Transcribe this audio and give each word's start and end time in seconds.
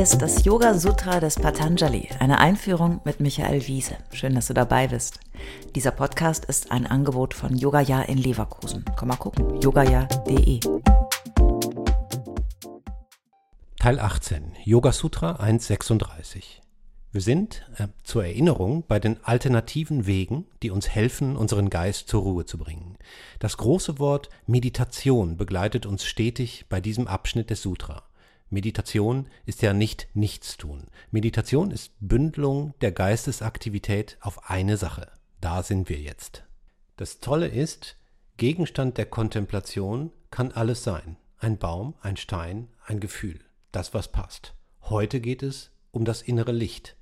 Ist 0.00 0.22
das 0.22 0.46
Yoga 0.46 0.72
Sutra 0.72 1.20
des 1.20 1.34
Patanjali, 1.34 2.08
eine 2.20 2.38
Einführung 2.38 3.02
mit 3.04 3.20
Michael 3.20 3.66
Wiese. 3.66 3.98
Schön, 4.14 4.34
dass 4.34 4.46
du 4.46 4.54
dabei 4.54 4.88
bist. 4.88 5.20
Dieser 5.74 5.90
Podcast 5.90 6.46
ist 6.46 6.72
ein 6.72 6.86
Angebot 6.86 7.34
von 7.34 7.54
Yogaya 7.54 8.00
in 8.00 8.16
Leverkusen. 8.16 8.82
Komm 8.96 9.08
mal 9.08 9.16
gucken, 9.16 9.60
yogaya.de. 9.60 10.60
Teil 13.78 14.00
18, 14.00 14.52
Yoga 14.64 14.92
Sutra 14.92 15.32
136. 15.32 16.62
Wir 17.12 17.20
sind 17.20 17.68
äh, 17.76 17.88
zur 18.02 18.24
Erinnerung 18.24 18.84
bei 18.88 19.00
den 19.00 19.22
alternativen 19.22 20.06
Wegen, 20.06 20.46
die 20.62 20.70
uns 20.70 20.88
helfen, 20.88 21.36
unseren 21.36 21.68
Geist 21.68 22.08
zur 22.08 22.22
Ruhe 22.22 22.46
zu 22.46 22.56
bringen. 22.56 22.96
Das 23.38 23.58
große 23.58 23.98
Wort 23.98 24.30
Meditation 24.46 25.36
begleitet 25.36 25.84
uns 25.84 26.06
stetig 26.06 26.64
bei 26.70 26.80
diesem 26.80 27.06
Abschnitt 27.06 27.50
des 27.50 27.60
Sutra. 27.60 28.04
Meditation 28.50 29.28
ist 29.46 29.62
ja 29.62 29.72
nicht 29.72 30.08
Nichtstun. 30.12 30.88
Meditation 31.12 31.70
ist 31.70 31.92
Bündelung 32.00 32.74
der 32.80 32.90
Geistesaktivität 32.90 34.18
auf 34.20 34.50
eine 34.50 34.76
Sache. 34.76 35.10
Da 35.40 35.62
sind 35.62 35.88
wir 35.88 35.98
jetzt. 35.98 36.42
Das 36.96 37.20
Tolle 37.20 37.46
ist, 37.46 37.96
Gegenstand 38.36 38.98
der 38.98 39.06
Kontemplation 39.06 40.10
kann 40.32 40.50
alles 40.50 40.82
sein. 40.82 41.16
Ein 41.38 41.58
Baum, 41.58 41.94
ein 42.00 42.16
Stein, 42.16 42.68
ein 42.84 42.98
Gefühl. 42.98 43.38
Das, 43.70 43.94
was 43.94 44.08
passt. 44.08 44.54
Heute 44.82 45.20
geht 45.20 45.44
es 45.44 45.70
um 45.92 46.04
das 46.04 46.20
innere 46.20 46.52
Licht. 46.52 46.96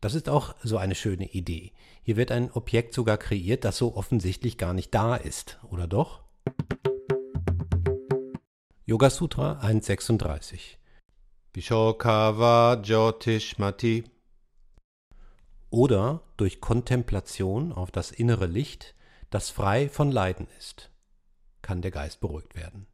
Das 0.00 0.14
ist 0.14 0.28
auch 0.28 0.54
so 0.62 0.76
eine 0.76 0.94
schöne 0.94 1.26
Idee. 1.30 1.72
Hier 2.02 2.16
wird 2.16 2.30
ein 2.30 2.52
Objekt 2.52 2.94
sogar 2.94 3.18
kreiert, 3.18 3.64
das 3.64 3.78
so 3.78 3.96
offensichtlich 3.96 4.56
gar 4.56 4.72
nicht 4.72 4.94
da 4.94 5.16
ist, 5.16 5.58
oder 5.70 5.88
doch? 5.88 6.23
Yoga 8.86 9.08
Sutra 9.08 9.60
136 9.62 10.78
Vishokava 11.54 12.82
Jyotishmati 12.84 14.04
oder 15.70 16.20
durch 16.36 16.60
Kontemplation 16.60 17.72
auf 17.72 17.90
das 17.90 18.10
innere 18.10 18.44
Licht, 18.44 18.94
das 19.30 19.48
frei 19.48 19.88
von 19.88 20.12
Leiden 20.12 20.48
ist, 20.58 20.90
kann 21.62 21.80
der 21.80 21.92
Geist 21.92 22.20
beruhigt 22.20 22.56
werden. 22.56 22.86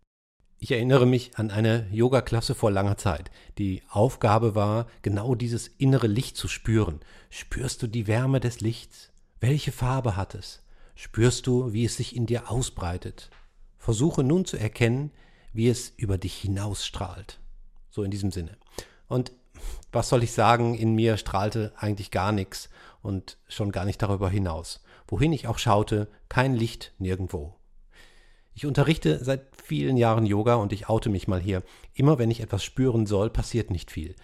Ich 0.60 0.70
erinnere 0.70 1.06
mich 1.06 1.36
an 1.38 1.50
eine 1.50 1.88
Yoga-Klasse 1.90 2.54
vor 2.54 2.70
langer 2.70 2.96
Zeit. 2.96 3.32
Die 3.58 3.82
Aufgabe 3.88 4.54
war, 4.54 4.86
genau 5.02 5.34
dieses 5.34 5.66
innere 5.66 6.06
Licht 6.06 6.36
zu 6.36 6.46
spüren. 6.46 7.00
Spürst 7.30 7.82
du 7.82 7.88
die 7.88 8.06
Wärme 8.06 8.38
des 8.38 8.60
Lichts? 8.60 9.10
Welche 9.40 9.72
Farbe 9.72 10.14
hat 10.14 10.36
es? 10.36 10.62
Spürst 10.94 11.48
du, 11.48 11.72
wie 11.72 11.84
es 11.84 11.96
sich 11.96 12.14
in 12.14 12.26
dir 12.26 12.48
ausbreitet? 12.48 13.28
Versuche 13.76 14.22
nun 14.22 14.44
zu 14.44 14.56
erkennen, 14.56 15.10
wie 15.52 15.68
es 15.68 15.90
über 15.96 16.18
dich 16.18 16.34
hinausstrahlt. 16.34 17.40
So 17.90 18.02
in 18.02 18.10
diesem 18.10 18.30
Sinne. 18.30 18.56
Und 19.08 19.32
was 19.92 20.08
soll 20.08 20.22
ich 20.22 20.32
sagen, 20.32 20.74
in 20.74 20.94
mir 20.94 21.16
strahlte 21.16 21.72
eigentlich 21.76 22.10
gar 22.10 22.32
nichts 22.32 22.70
und 23.02 23.36
schon 23.48 23.72
gar 23.72 23.84
nicht 23.84 24.00
darüber 24.00 24.30
hinaus. 24.30 24.82
Wohin 25.08 25.32
ich 25.32 25.48
auch 25.48 25.58
schaute, 25.58 26.08
kein 26.28 26.54
Licht 26.54 26.92
nirgendwo. 26.98 27.56
Ich 28.54 28.66
unterrichte 28.66 29.24
seit 29.24 29.46
vielen 29.56 29.96
Jahren 29.96 30.26
Yoga 30.26 30.56
und 30.56 30.72
ich 30.72 30.88
oute 30.88 31.08
mich 31.08 31.28
mal 31.28 31.40
hier. 31.40 31.62
Immer 31.94 32.18
wenn 32.18 32.30
ich 32.30 32.40
etwas 32.40 32.62
spüren 32.62 33.06
soll, 33.06 33.30
passiert 33.30 33.70
nicht 33.70 33.90
viel. 33.90 34.14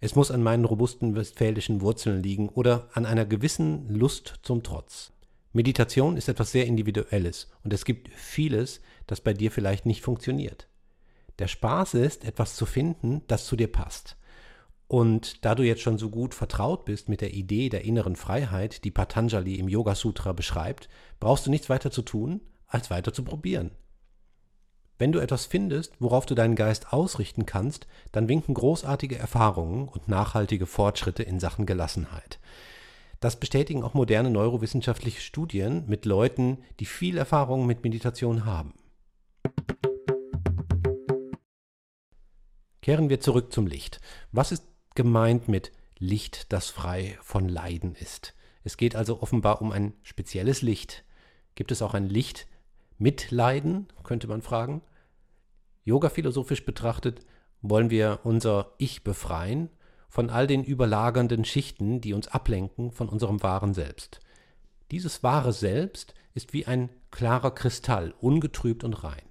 Es 0.00 0.14
muss 0.14 0.30
an 0.30 0.42
meinen 0.42 0.64
robusten 0.64 1.14
westfälischen 1.14 1.82
Wurzeln 1.82 2.22
liegen 2.22 2.48
oder 2.48 2.88
an 2.94 3.04
einer 3.04 3.26
gewissen 3.26 3.88
Lust 3.88 4.38
zum 4.42 4.62
Trotz. 4.62 5.12
Meditation 5.52 6.16
ist 6.16 6.28
etwas 6.28 6.52
sehr 6.52 6.66
Individuelles 6.66 7.50
und 7.64 7.72
es 7.72 7.84
gibt 7.84 8.08
vieles, 8.14 8.80
das 9.06 9.20
bei 9.20 9.34
dir 9.34 9.50
vielleicht 9.50 9.84
nicht 9.84 10.02
funktioniert. 10.02 10.69
Der 11.40 11.48
Spaß 11.48 11.94
ist, 11.94 12.24
etwas 12.24 12.54
zu 12.54 12.66
finden, 12.66 13.22
das 13.26 13.46
zu 13.46 13.56
dir 13.56 13.72
passt. 13.72 14.16
Und 14.88 15.44
da 15.44 15.54
du 15.54 15.62
jetzt 15.62 15.80
schon 15.80 15.96
so 15.96 16.10
gut 16.10 16.34
vertraut 16.34 16.84
bist 16.84 17.08
mit 17.08 17.22
der 17.22 17.32
Idee 17.32 17.70
der 17.70 17.84
inneren 17.84 18.14
Freiheit, 18.14 18.84
die 18.84 18.90
Patanjali 18.90 19.54
im 19.54 19.66
Yoga 19.66 19.94
Sutra 19.94 20.32
beschreibt, 20.32 20.90
brauchst 21.18 21.46
du 21.46 21.50
nichts 21.50 21.70
weiter 21.70 21.90
zu 21.90 22.02
tun, 22.02 22.42
als 22.66 22.90
weiter 22.90 23.14
zu 23.14 23.24
probieren. 23.24 23.70
Wenn 24.98 25.12
du 25.12 25.18
etwas 25.18 25.46
findest, 25.46 25.94
worauf 25.98 26.26
du 26.26 26.34
deinen 26.34 26.56
Geist 26.56 26.92
ausrichten 26.92 27.46
kannst, 27.46 27.86
dann 28.12 28.28
winken 28.28 28.52
großartige 28.52 29.16
Erfahrungen 29.16 29.88
und 29.88 30.08
nachhaltige 30.08 30.66
Fortschritte 30.66 31.22
in 31.22 31.40
Sachen 31.40 31.64
Gelassenheit. 31.64 32.38
Das 33.18 33.40
bestätigen 33.40 33.82
auch 33.82 33.94
moderne 33.94 34.28
neurowissenschaftliche 34.28 35.22
Studien 35.22 35.84
mit 35.86 36.04
Leuten, 36.04 36.58
die 36.80 36.86
viel 36.86 37.16
Erfahrung 37.16 37.64
mit 37.64 37.82
Meditation 37.82 38.44
haben. 38.44 38.74
Kehren 42.82 43.08
wir 43.08 43.20
zurück 43.20 43.52
zum 43.52 43.66
Licht. 43.66 44.00
Was 44.32 44.52
ist 44.52 44.64
gemeint 44.94 45.48
mit 45.48 45.72
Licht, 45.98 46.52
das 46.52 46.70
frei 46.70 47.18
von 47.22 47.48
Leiden 47.48 47.94
ist? 47.94 48.34
Es 48.64 48.76
geht 48.76 48.96
also 48.96 49.22
offenbar 49.22 49.60
um 49.62 49.72
ein 49.72 49.94
spezielles 50.02 50.62
Licht. 50.62 51.04
Gibt 51.54 51.72
es 51.72 51.82
auch 51.82 51.94
ein 51.94 52.08
Licht, 52.08 52.46
Mitleiden, 52.98 53.88
könnte 54.02 54.26
man 54.26 54.42
fragen. 54.42 54.82
Yoga 55.84 56.10
philosophisch 56.10 56.64
betrachtet 56.64 57.20
wollen 57.62 57.90
wir 57.90 58.20
unser 58.24 58.74
Ich 58.78 59.04
befreien 59.04 59.70
von 60.08 60.28
all 60.28 60.46
den 60.46 60.64
überlagernden 60.64 61.44
Schichten, 61.44 62.00
die 62.00 62.12
uns 62.12 62.28
ablenken 62.28 62.92
von 62.92 63.08
unserem 63.08 63.42
wahren 63.42 63.74
Selbst. 63.74 64.20
Dieses 64.90 65.22
wahre 65.22 65.52
Selbst 65.52 66.14
ist 66.34 66.52
wie 66.52 66.66
ein 66.66 66.90
klarer 67.10 67.52
Kristall, 67.52 68.14
ungetrübt 68.20 68.84
und 68.84 69.04
rein. 69.04 69.29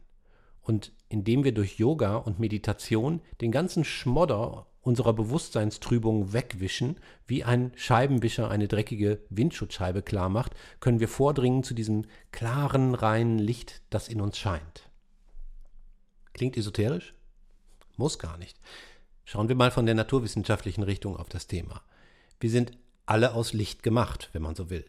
Und 0.62 0.94
indem 1.10 1.44
wir 1.44 1.54
durch 1.54 1.80
Yoga 1.80 2.18
und 2.18 2.40
Meditation 2.40 3.22
den 3.42 3.52
ganzen 3.52 3.84
Schmodder 3.84 4.68
unserer 4.82 5.14
Bewusstseinstrübung 5.14 6.34
wegwischen, 6.34 6.98
wie 7.28 7.44
ein 7.44 7.72
Scheibenwischer 7.76 8.50
eine 8.50 8.68
dreckige 8.68 9.22
Windschutzscheibe 9.30 10.02
klar 10.02 10.30
macht, 10.30 10.54
können 10.80 11.00
wir 11.00 11.08
vordringen 11.08 11.64
zu 11.64 11.74
diesem 11.74 12.06
klaren, 12.32 12.96
reinen 12.96 13.40
Licht, 13.40 13.82
das 13.90 14.08
in 14.08 14.22
uns 14.22 14.38
scheint. 14.38 14.90
Klingt 16.34 16.58
esoterisch? 16.58 17.14
Muss 17.98 18.18
gar 18.18 18.38
nicht. 18.38 18.58
Schauen 19.26 19.50
wir 19.50 19.56
mal 19.56 19.72
von 19.72 19.86
der 19.86 19.96
naturwissenschaftlichen 19.96 20.84
Richtung 20.84 21.18
auf 21.18 21.30
das 21.30 21.48
Thema. 21.48 21.84
Wir 22.40 22.50
sind 22.50 22.72
alle 23.06 23.34
aus 23.34 23.54
Licht 23.54 23.84
gemacht, 23.84 24.30
wenn 24.34 24.42
man 24.42 24.56
so 24.56 24.70
will. 24.70 24.86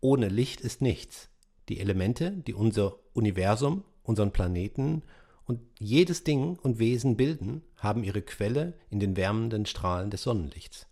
Ohne 0.00 0.28
Licht 0.28 0.60
ist 0.60 0.80
nichts. 0.80 1.28
Die 1.68 1.80
Elemente, 1.80 2.30
die 2.30 2.54
unser 2.54 2.96
Universum, 3.12 3.84
unseren 4.08 4.32
Planeten 4.32 5.02
und 5.44 5.60
jedes 5.78 6.24
Ding 6.24 6.58
und 6.62 6.78
Wesen 6.78 7.16
bilden, 7.16 7.62
haben 7.76 8.04
ihre 8.04 8.22
Quelle 8.22 8.74
in 8.90 9.00
den 9.00 9.16
wärmenden 9.16 9.66
Strahlen 9.66 10.10
des 10.10 10.22
Sonnenlichts. 10.22 10.86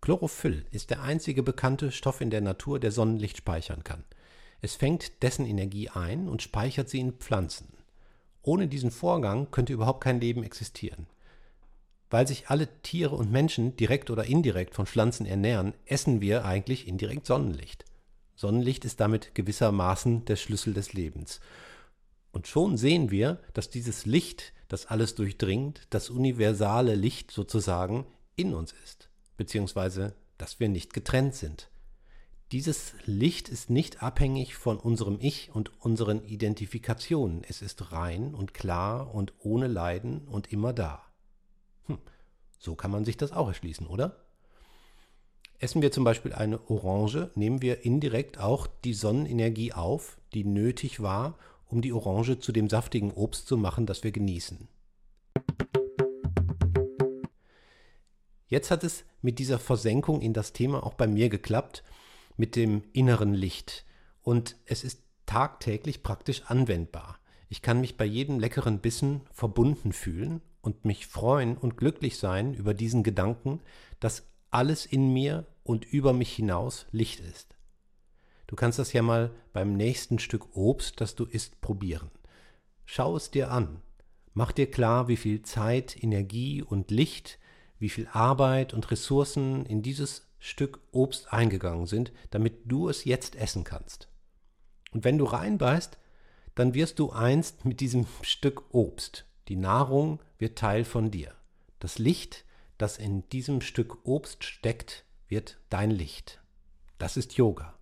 Chlorophyll 0.00 0.66
ist 0.70 0.90
der 0.90 1.02
einzige 1.02 1.42
bekannte 1.42 1.92
Stoff 1.92 2.20
in 2.20 2.30
der 2.30 2.40
Natur, 2.40 2.80
der 2.80 2.90
Sonnenlicht 2.90 3.36
speichern 3.36 3.84
kann. 3.84 4.04
Es 4.60 4.74
fängt 4.74 5.22
dessen 5.22 5.46
Energie 5.46 5.88
ein 5.88 6.28
und 6.28 6.42
speichert 6.42 6.88
sie 6.88 7.00
in 7.00 7.12
Pflanzen. 7.12 7.68
Ohne 8.42 8.66
diesen 8.66 8.90
Vorgang 8.90 9.50
könnte 9.50 9.72
überhaupt 9.72 10.02
kein 10.02 10.20
Leben 10.20 10.42
existieren. 10.42 11.06
Weil 12.10 12.26
sich 12.26 12.48
alle 12.48 12.68
Tiere 12.82 13.14
und 13.14 13.30
Menschen 13.30 13.76
direkt 13.76 14.10
oder 14.10 14.24
indirekt 14.24 14.74
von 14.74 14.86
Pflanzen 14.86 15.26
ernähren, 15.26 15.74
essen 15.86 16.20
wir 16.20 16.44
eigentlich 16.44 16.88
indirekt 16.88 17.26
Sonnenlicht. 17.26 17.84
Sonnenlicht 18.34 18.84
ist 18.84 19.00
damit 19.00 19.34
gewissermaßen 19.34 20.24
der 20.24 20.36
Schlüssel 20.36 20.74
des 20.74 20.92
Lebens. 20.92 21.40
Und 22.32 22.46
schon 22.46 22.76
sehen 22.76 23.10
wir, 23.10 23.40
dass 23.52 23.70
dieses 23.70 24.06
Licht, 24.06 24.52
das 24.68 24.86
alles 24.86 25.14
durchdringt, 25.14 25.82
das 25.90 26.10
universale 26.10 26.94
Licht 26.94 27.30
sozusagen 27.30 28.06
in 28.36 28.54
uns 28.54 28.74
ist, 28.84 29.10
beziehungsweise 29.36 30.14
dass 30.38 30.58
wir 30.58 30.68
nicht 30.68 30.94
getrennt 30.94 31.34
sind. 31.34 31.68
Dieses 32.52 32.94
Licht 33.06 33.48
ist 33.48 33.70
nicht 33.70 34.02
abhängig 34.02 34.56
von 34.56 34.78
unserem 34.78 35.18
Ich 35.20 35.54
und 35.54 35.72
unseren 35.82 36.24
Identifikationen. 36.24 37.44
Es 37.48 37.62
ist 37.62 37.92
rein 37.92 38.34
und 38.34 38.52
klar 38.52 39.14
und 39.14 39.32
ohne 39.38 39.68
Leiden 39.68 40.26
und 40.28 40.52
immer 40.52 40.72
da. 40.72 41.02
Hm, 41.86 41.98
so 42.58 42.74
kann 42.74 42.90
man 42.90 43.04
sich 43.04 43.16
das 43.16 43.32
auch 43.32 43.48
erschließen, 43.48 43.86
oder? 43.86 44.16
Essen 45.60 45.80
wir 45.80 45.92
zum 45.92 46.04
Beispiel 46.04 46.32
eine 46.32 46.68
Orange, 46.68 47.30
nehmen 47.36 47.62
wir 47.62 47.84
indirekt 47.86 48.38
auch 48.38 48.66
die 48.66 48.94
Sonnenenergie 48.94 49.72
auf, 49.72 50.18
die 50.34 50.44
nötig 50.44 51.00
war, 51.00 51.38
um 51.72 51.80
die 51.80 51.92
Orange 51.92 52.38
zu 52.38 52.52
dem 52.52 52.68
saftigen 52.68 53.10
Obst 53.10 53.48
zu 53.48 53.56
machen, 53.56 53.86
das 53.86 54.04
wir 54.04 54.12
genießen. 54.12 54.68
Jetzt 58.46 58.70
hat 58.70 58.84
es 58.84 59.04
mit 59.22 59.38
dieser 59.38 59.58
Versenkung 59.58 60.20
in 60.20 60.34
das 60.34 60.52
Thema 60.52 60.84
auch 60.84 60.92
bei 60.92 61.06
mir 61.06 61.30
geklappt, 61.30 61.82
mit 62.36 62.54
dem 62.54 62.82
inneren 62.92 63.32
Licht. 63.32 63.86
Und 64.20 64.56
es 64.66 64.84
ist 64.84 65.02
tagtäglich 65.24 66.02
praktisch 66.02 66.42
anwendbar. 66.42 67.18
Ich 67.48 67.62
kann 67.62 67.80
mich 67.80 67.96
bei 67.96 68.04
jedem 68.04 68.38
leckeren 68.38 68.80
Bissen 68.80 69.22
verbunden 69.32 69.94
fühlen 69.94 70.42
und 70.60 70.84
mich 70.84 71.06
freuen 71.06 71.56
und 71.56 71.78
glücklich 71.78 72.18
sein 72.18 72.52
über 72.52 72.74
diesen 72.74 73.02
Gedanken, 73.02 73.60
dass 74.00 74.26
alles 74.50 74.84
in 74.84 75.12
mir 75.12 75.46
und 75.62 75.86
über 75.86 76.12
mich 76.12 76.32
hinaus 76.34 76.86
Licht 76.92 77.20
ist. 77.20 77.56
Du 78.52 78.56
kannst 78.56 78.78
das 78.78 78.92
ja 78.92 79.00
mal 79.00 79.30
beim 79.54 79.72
nächsten 79.78 80.18
Stück 80.18 80.54
Obst, 80.54 81.00
das 81.00 81.14
du 81.14 81.24
isst, 81.24 81.62
probieren. 81.62 82.10
Schau 82.84 83.16
es 83.16 83.30
dir 83.30 83.50
an. 83.50 83.80
Mach 84.34 84.52
dir 84.52 84.70
klar, 84.70 85.08
wie 85.08 85.16
viel 85.16 85.40
Zeit, 85.40 85.96
Energie 86.04 86.62
und 86.62 86.90
Licht 86.90 87.38
wie 87.78 87.88
viel 87.88 88.08
Arbeit 88.12 88.74
und 88.74 88.90
Ressourcen 88.90 89.64
in 89.64 89.80
dieses 89.80 90.28
Stück 90.38 90.80
Obst 90.90 91.32
eingegangen 91.32 91.86
sind, 91.86 92.12
damit 92.28 92.70
du 92.70 92.90
es 92.90 93.06
jetzt 93.06 93.36
essen 93.36 93.64
kannst. 93.64 94.08
Und 94.90 95.02
wenn 95.02 95.16
du 95.16 95.24
reinbeißt, 95.24 95.96
dann 96.54 96.74
wirst 96.74 96.98
du 96.98 97.10
einst 97.10 97.64
mit 97.64 97.80
diesem 97.80 98.06
Stück 98.20 98.64
Obst. 98.74 99.24
Die 99.48 99.56
Nahrung 99.56 100.20
wird 100.36 100.58
Teil 100.58 100.84
von 100.84 101.10
dir. 101.10 101.32
Das 101.78 101.98
Licht, 101.98 102.44
das 102.76 102.98
in 102.98 103.26
diesem 103.30 103.62
Stück 103.62 104.04
Obst 104.04 104.44
steckt, 104.44 105.06
wird 105.26 105.58
dein 105.70 105.90
Licht. 105.90 106.42
Das 106.98 107.16
ist 107.16 107.38
Yoga. 107.38 107.78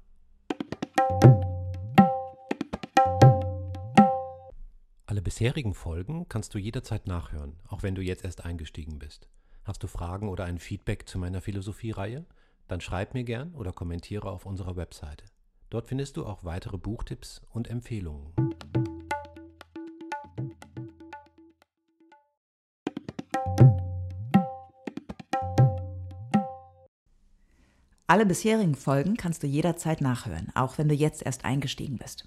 Bisherigen 5.31 5.75
Folgen 5.75 6.29
kannst 6.29 6.55
du 6.55 6.59
jederzeit 6.59 7.07
nachhören, 7.07 7.53
auch 7.69 7.85
wenn 7.85 7.95
du 7.95 8.03
jetzt 8.03 8.25
erst 8.25 8.45
eingestiegen 8.45 8.99
bist. 8.99 9.29
Hast 9.63 9.81
du 9.81 9.87
Fragen 9.87 10.29
oder 10.29 10.45
ein 10.45 10.59
Feedback 10.59 11.09
zu 11.09 11.21
meiner 11.21 11.41
Philosophie-Reihe? 11.41 12.27
Dann 12.67 12.81
schreib 12.81 13.15
mir 13.15 13.23
gern 13.23 13.55
oder 13.55 13.73
kommentiere 13.73 14.29
auf 14.29 14.45
unserer 14.45 14.75
Webseite. 14.75 15.25
Dort 15.71 15.87
findest 15.87 16.17
du 16.17 16.27
auch 16.27 16.43
weitere 16.43 16.79
Buchtipps 16.79 17.43
und 17.51 17.71
Empfehlungen. 17.71 18.35
Alle 28.09 28.27
bisherigen 28.27 28.75
Folgen 28.75 29.17
kannst 29.17 29.45
du 29.45 29.47
jederzeit 29.47 30.01
nachhören, 30.01 30.51
auch 30.57 30.77
wenn 30.77 30.89
du 30.89 30.95
jetzt 30.97 31.25
erst 31.25 31.45
eingestiegen 31.45 31.99
bist. 31.99 32.27